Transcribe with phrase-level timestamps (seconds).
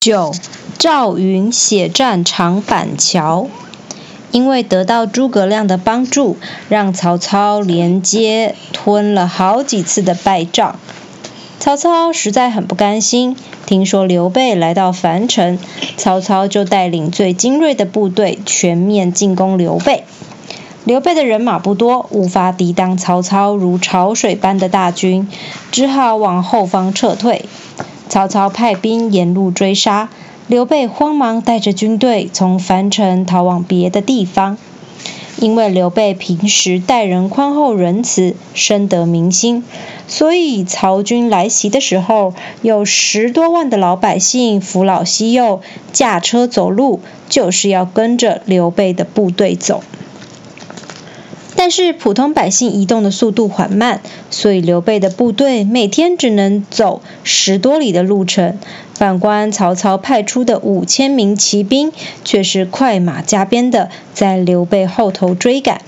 [0.00, 0.32] 九，
[0.78, 3.48] 赵云血战长板桥。
[4.30, 6.36] 因为得到诸葛亮的帮助，
[6.68, 10.78] 让曹操连接吞了好几次的败仗。
[11.58, 13.36] 曹操实在很不甘心。
[13.66, 15.58] 听说刘备来到樊城，
[15.96, 20.04] 曹操就带领最精锐的部队全面进攻刘备。
[20.84, 25.28] 刘备的人马不多，无法抵挡曹操如潮水般的大军，
[25.72, 27.46] 只好往后方撤退。
[28.08, 30.08] 曹操派兵沿路追杀，
[30.46, 34.56] 刘备慌忙带着军队从樊城逃往别的地方。
[35.40, 39.62] 因为刘备平时待人宽厚仁慈，深得民心，
[40.08, 45.60] 所以曹军来袭的时候，有十多万的老百姓扶老携幼，
[45.92, 49.84] 驾车走路，就是要跟着刘备的部队走。
[51.68, 54.00] 但是普通百姓移动的速度缓慢，
[54.30, 58.56] 所以刘备的部队每天只能走十多里的路程。
[58.94, 61.92] 反观曹操派出的五千名骑兵，
[62.24, 65.82] 却是快马加鞭的在刘备后头追赶。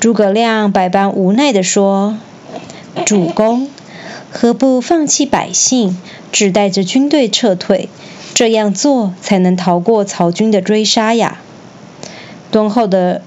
[0.00, 2.16] 诸葛亮百般无奈地说
[3.04, 3.68] ：“主公，
[4.30, 6.00] 何不放弃百姓，
[6.32, 7.90] 只带着军队撤退？
[8.32, 11.40] 这样做才能逃过曹军的追杀呀。”
[12.50, 13.20] 敦厚的。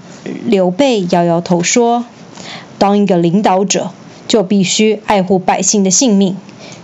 [0.45, 2.05] 刘备摇摇头说
[2.77, 3.91] ：“当一个领导者，
[4.27, 6.36] 就必须爱护百姓的性命。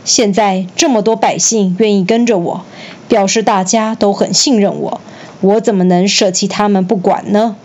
[0.03, 2.65] 现在这么多百姓愿意跟着我，
[3.07, 5.01] 表示大家都很信任我，
[5.41, 7.55] 我怎么能舍弃他们不管呢？”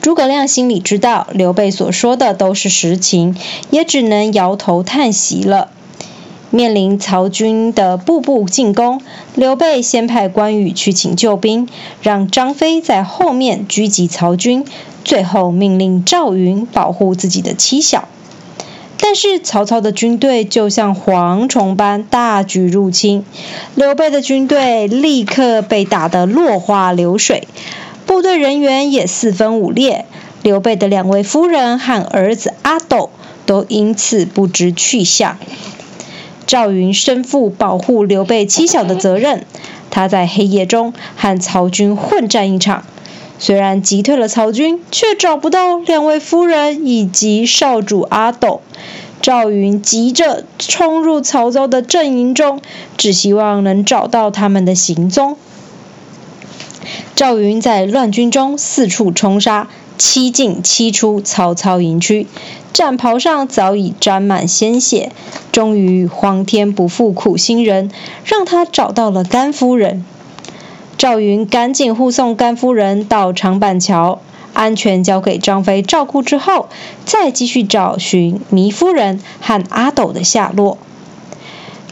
[0.00, 3.36] 诸葛亮心里知道刘备所说的都是实情，
[3.70, 5.70] 也只能摇头叹息了。
[6.52, 9.00] 面临曹军的步步进攻，
[9.34, 11.66] 刘备先派关羽去请救兵，
[12.02, 14.66] 让张飞在后面狙击曹军，
[15.02, 18.06] 最后命令赵云保护自己的妻小。
[18.98, 23.24] 但是曹操的军队就像蝗虫般大举入侵，
[23.74, 27.48] 刘备的军队立刻被打得落花流水，
[28.04, 30.04] 部队人员也四分五裂，
[30.42, 33.08] 刘备的两位夫人和儿子阿斗
[33.46, 35.38] 都因此不知去向。
[36.52, 39.46] 赵云身负保护刘备妻小的责任，
[39.88, 42.84] 他在黑夜中和曹军混战一场，
[43.38, 48.60] 虽然击退了曹军，却找不到两位夫人以及少主阿斗。
[49.22, 52.60] 赵云急着冲入曹操的阵营中，
[52.98, 55.38] 只希望能找到他们的行踪。
[57.16, 59.68] 赵云在乱军中四处冲杀。
[59.98, 62.26] 七进七出曹操营区，
[62.72, 65.12] 战袍上早已沾满鲜血。
[65.52, 67.90] 终于，皇天不负苦心人，
[68.24, 70.04] 让他找到了甘夫人。
[70.98, 74.20] 赵云赶紧护送甘夫人到长板桥，
[74.54, 76.68] 安全交给张飞照顾之后，
[77.04, 80.78] 再继续找寻糜夫人和阿斗的下落。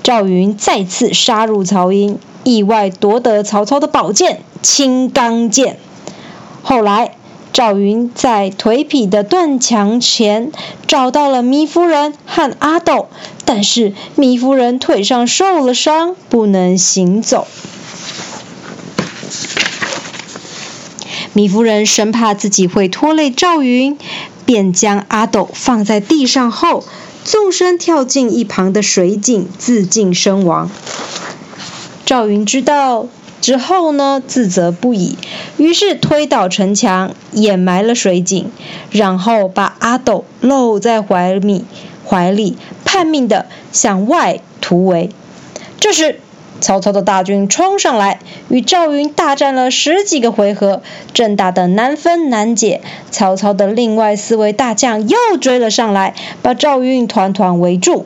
[0.03, 5.77] 赵云再次杀入曹营，意外夺得曹操的宝剑青钢剑。
[6.63, 7.13] 后来。
[7.53, 10.53] 赵云在颓圮的断墙前
[10.87, 13.09] 找到了糜夫人和阿斗，
[13.45, 17.47] 但是糜夫人腿上受了伤，不能行走。
[21.35, 23.99] 糜夫人生怕自己会拖累赵云，
[24.45, 26.85] 便将阿斗放在地上后，
[27.25, 30.71] 纵身跳进一旁的水井，自尽身亡。
[32.07, 33.07] 赵云知道。
[33.41, 35.17] 之后呢，自责不已，
[35.57, 38.51] 于是推倒城墙，掩埋了水井，
[38.91, 41.65] 然后把阿斗搂在怀里，
[42.07, 45.11] 怀里叛命的向外突围。
[45.79, 46.21] 这时，
[46.61, 50.83] 曹操的大军冲上来，与赵云大战了十几个回合，
[51.15, 52.83] 正打得难分难解。
[53.11, 58.05] 曹操的另外四位大将又追了上来，把赵云团团围住。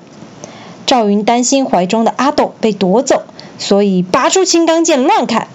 [0.87, 3.25] 赵云担心怀中的阿斗被夺走。
[3.59, 5.49] 所以拔出青钢剑乱砍，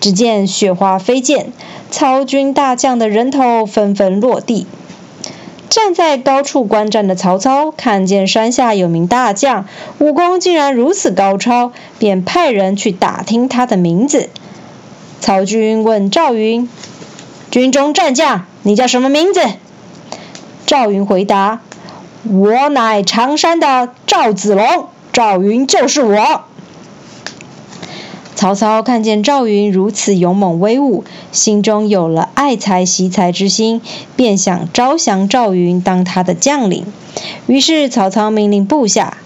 [0.00, 1.46] 只见雪花飞溅，
[1.90, 4.66] 曹军大将的人头纷纷落地。
[5.70, 9.66] 站在高处观战的曹操看见山下有名大将，
[9.98, 14.30] 武功竟然如此高超，便派人去打听他的名字。
[15.20, 16.70] 曹军问赵云
[17.50, 19.42] ：“军中战将，你叫什么名字？”
[20.64, 21.60] 赵云回答
[22.24, 26.44] ：“我乃常山的赵子龙，赵云就是我。”
[28.38, 31.02] 曹操看见赵云如此勇猛威武，
[31.32, 33.82] 心中有了爱才惜才之心，
[34.14, 36.86] 便想招降赵云当他的将领。
[37.48, 39.16] 于是曹操命令部下，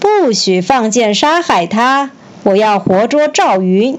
[0.00, 2.12] 不许放箭杀害他，
[2.44, 3.98] 我要活捉赵云。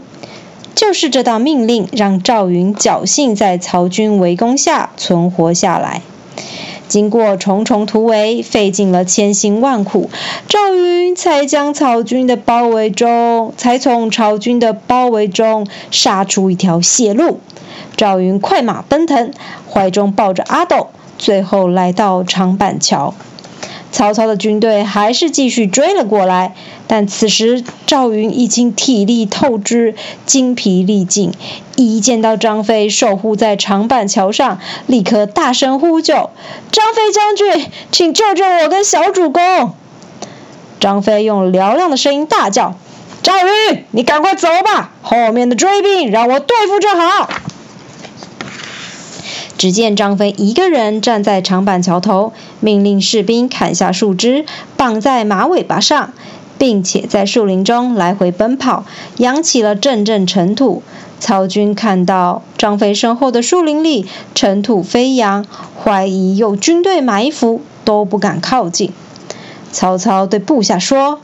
[0.74, 6.02] 就是这道命令，让赵云侥幸在曹军围攻下存活下来。
[6.94, 10.12] 经过重重突围，费尽了千辛万苦，
[10.48, 17.40] 赵云才将曹军的包围中，才从曹军的包围中杀出一条血路。
[17.98, 19.32] 赵云快马奔腾，
[19.68, 23.16] 怀中抱着阿斗，最后来到长板桥。
[23.92, 26.54] 曹操的军队还是继续追了过来，
[26.96, 29.96] 但此时赵云已经体力透支，
[30.28, 31.32] 精疲力尽。
[31.76, 36.30] 一见到张飞守护在长板桥上，立刻大声呼救
[36.72, 39.74] ：“张飞将军，请救救我跟小主公！”
[40.80, 42.76] 张飞用嘹亮的声音大叫
[43.24, 47.28] ：“赵云，你赶快走吧，后面的追兵让我对付就好。”
[49.58, 54.46] 只见张飞一个人站在长板桥头，命令士兵砍下树枝，
[54.78, 56.14] 绑在马尾巴上，
[56.64, 58.86] 并且在树林中来回奔跑，
[59.18, 60.82] 扬起了阵阵尘土。
[61.20, 65.46] 曹军看到张飞身后的树林里尘土飞扬，
[65.84, 68.94] 怀疑有军队埋伏，都不敢靠近。
[69.74, 71.20] 曹操对部下说：“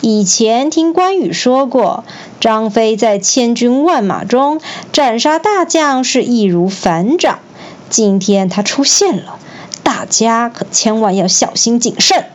[0.00, 2.04] 以前听关羽说过，
[2.38, 4.60] 张飞在千军万马中
[4.92, 7.40] 斩杀大将是易如反掌。”
[7.90, 9.36] 今天他出现了，
[9.82, 12.26] 大家可千万要小心谨慎。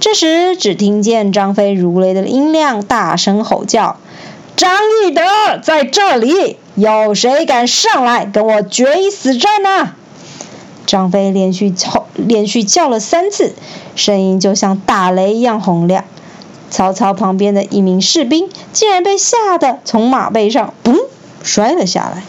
[0.00, 3.98] 这时，只听见张飞如雷的音量大声吼叫
[4.56, 4.72] ：“张
[5.04, 5.22] 翼德
[5.62, 9.92] 在这里，有谁敢上来跟我决一死战呢？”
[10.86, 13.54] 张飞连续吼，连续叫了三次，
[13.94, 16.04] 声音就像打雷一样洪亮。
[16.70, 20.96] 曹操旁边的一名士兵竟然被吓得从马背上“嘣”
[21.44, 22.22] 摔了下来。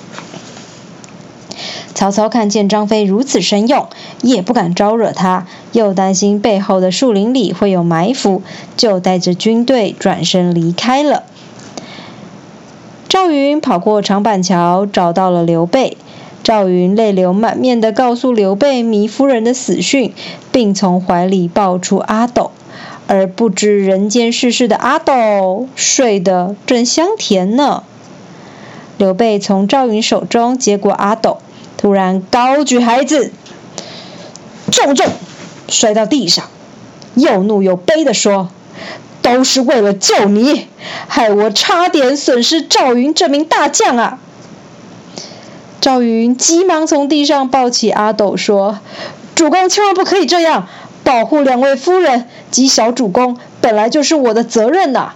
[1.94, 3.88] 曹操看见张飞如此神勇，
[4.22, 8.42] 也不敢招惹他，又担心背后的树林里会有埋伏，
[8.78, 11.24] 就带着军队转身离开了。
[13.08, 15.98] 赵云跑过长板桥，找到了刘备。
[16.44, 20.14] 赵云泪流满面地告诉刘备糜夫人的死讯，
[20.52, 22.50] 并从怀里抱出阿斗，
[23.06, 27.84] 而不知人间世事的阿斗睡得正香甜呢。
[28.98, 31.38] 刘备从赵云手中接过阿斗。
[31.81, 33.31] 突然高举孩子，
[34.72, 35.07] 重重
[35.68, 36.45] 摔到地上，
[37.16, 38.50] 又怒又悲地说
[39.24, 40.68] ：“都是为了救你，
[41.07, 44.19] 害我差点损失赵云这名大将啊！”
[45.81, 48.78] 赵云急忙从地上抱起阿斗说
[49.33, 50.68] ：“主公千万不可以这样，
[51.04, 55.13] 保护两位夫人及小主公本来就是我的责任呐。”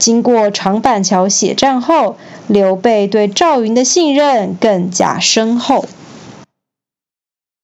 [0.00, 2.16] 经过长板桥血战后。
[2.50, 5.84] 刘备对赵云的信任更加深厚。